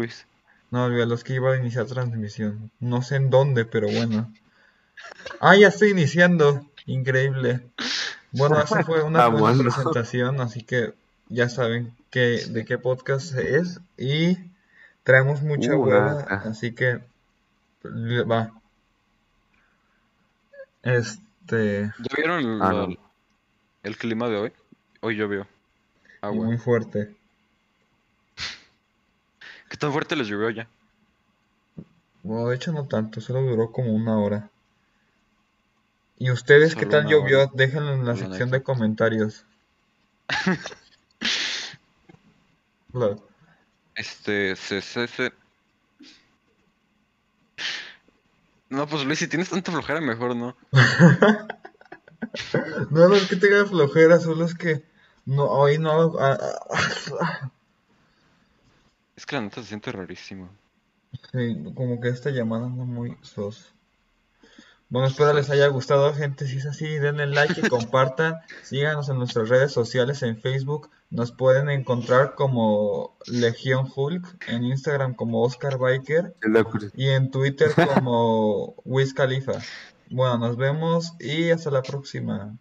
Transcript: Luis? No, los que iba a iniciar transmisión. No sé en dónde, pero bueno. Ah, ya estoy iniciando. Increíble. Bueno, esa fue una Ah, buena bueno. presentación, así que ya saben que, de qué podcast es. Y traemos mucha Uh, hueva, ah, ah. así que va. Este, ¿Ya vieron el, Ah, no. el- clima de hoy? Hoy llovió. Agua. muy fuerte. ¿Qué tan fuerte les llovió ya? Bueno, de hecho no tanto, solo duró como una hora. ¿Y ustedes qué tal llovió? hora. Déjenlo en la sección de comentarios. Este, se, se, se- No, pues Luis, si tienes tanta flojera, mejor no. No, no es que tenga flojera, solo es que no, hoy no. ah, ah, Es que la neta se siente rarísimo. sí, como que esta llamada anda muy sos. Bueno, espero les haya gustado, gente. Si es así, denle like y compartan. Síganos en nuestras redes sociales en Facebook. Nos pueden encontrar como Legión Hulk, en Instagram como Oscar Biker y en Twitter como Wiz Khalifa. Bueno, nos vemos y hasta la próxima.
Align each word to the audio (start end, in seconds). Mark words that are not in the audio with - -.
Luis? 0.00 0.26
No, 0.70 0.88
los 0.88 1.24
que 1.24 1.34
iba 1.34 1.52
a 1.52 1.56
iniciar 1.58 1.86
transmisión. 1.86 2.70
No 2.80 3.02
sé 3.02 3.16
en 3.16 3.28
dónde, 3.30 3.64
pero 3.64 3.88
bueno. 3.88 4.32
Ah, 5.40 5.56
ya 5.56 5.68
estoy 5.68 5.90
iniciando. 5.90 6.66
Increíble. 6.86 7.60
Bueno, 8.32 8.60
esa 8.60 8.82
fue 8.84 9.02
una 9.02 9.24
Ah, 9.24 9.28
buena 9.28 9.56
bueno. 9.56 9.62
presentación, 9.64 10.40
así 10.40 10.62
que 10.62 10.94
ya 11.28 11.48
saben 11.48 11.92
que, 12.10 12.40
de 12.48 12.64
qué 12.64 12.78
podcast 12.78 13.34
es. 13.36 13.80
Y 13.98 14.38
traemos 15.02 15.42
mucha 15.42 15.74
Uh, 15.76 15.82
hueva, 15.84 16.20
ah, 16.28 16.42
ah. 16.46 16.48
así 16.50 16.72
que 16.72 17.00
va. 17.84 18.52
Este, 20.82 21.92
¿Ya 21.98 22.16
vieron 22.16 22.40
el, 22.40 22.62
Ah, 22.62 22.72
no. 22.72 22.88
el- 23.82 23.96
clima 23.98 24.28
de 24.28 24.36
hoy? 24.36 24.52
Hoy 25.00 25.16
llovió. 25.16 25.46
Agua. 26.22 26.46
muy 26.46 26.58
fuerte. 26.58 27.14
¿Qué 29.70 29.76
tan 29.76 29.92
fuerte 29.92 30.16
les 30.16 30.26
llovió 30.26 30.50
ya? 30.50 30.68
Bueno, 32.24 32.48
de 32.48 32.56
hecho 32.56 32.72
no 32.72 32.86
tanto, 32.88 33.20
solo 33.20 33.40
duró 33.42 33.70
como 33.70 33.92
una 33.94 34.18
hora. 34.18 34.50
¿Y 36.18 36.30
ustedes 36.32 36.74
qué 36.74 36.84
tal 36.86 37.06
llovió? 37.06 37.42
hora. 37.42 37.50
Déjenlo 37.54 37.94
en 37.94 38.04
la 38.04 38.16
sección 38.16 38.50
de 38.50 38.62
comentarios. 38.62 39.46
Este, 43.94 44.56
se, 44.56 44.80
se, 44.82 45.06
se- 45.06 45.32
No, 48.68 48.86
pues 48.86 49.04
Luis, 49.04 49.18
si 49.20 49.28
tienes 49.28 49.50
tanta 49.50 49.70
flojera, 49.70 50.00
mejor 50.00 50.34
no. 50.34 50.56
No, 52.90 53.08
no 53.08 53.14
es 53.14 53.28
que 53.28 53.36
tenga 53.36 53.64
flojera, 53.64 54.18
solo 54.20 54.44
es 54.44 54.54
que 54.54 54.84
no, 55.24 55.44
hoy 55.44 55.78
no. 55.78 56.12
ah, 56.18 56.38
ah, 57.20 57.50
Es 59.20 59.26
que 59.26 59.36
la 59.36 59.42
neta 59.42 59.60
se 59.60 59.68
siente 59.68 59.92
rarísimo. 59.92 60.48
sí, 61.30 61.62
como 61.74 62.00
que 62.00 62.08
esta 62.08 62.30
llamada 62.30 62.64
anda 62.64 62.84
muy 62.84 63.18
sos. 63.20 63.74
Bueno, 64.88 65.08
espero 65.08 65.34
les 65.34 65.50
haya 65.50 65.66
gustado, 65.66 66.14
gente. 66.14 66.46
Si 66.46 66.56
es 66.56 66.64
así, 66.64 66.86
denle 66.86 67.26
like 67.26 67.60
y 67.60 67.68
compartan. 67.68 68.36
Síganos 68.62 69.10
en 69.10 69.18
nuestras 69.18 69.50
redes 69.50 69.72
sociales 69.72 70.22
en 70.22 70.40
Facebook. 70.40 70.88
Nos 71.10 71.32
pueden 71.32 71.68
encontrar 71.68 72.34
como 72.34 73.14
Legión 73.26 73.92
Hulk, 73.94 74.48
en 74.48 74.64
Instagram 74.64 75.12
como 75.12 75.42
Oscar 75.42 75.76
Biker 75.76 76.34
y 76.94 77.08
en 77.10 77.30
Twitter 77.30 77.72
como 77.74 78.74
Wiz 78.86 79.12
Khalifa. 79.12 79.60
Bueno, 80.08 80.38
nos 80.38 80.56
vemos 80.56 81.12
y 81.20 81.50
hasta 81.50 81.70
la 81.70 81.82
próxima. 81.82 82.56